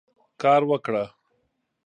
[0.41, 1.03] کار وکړه.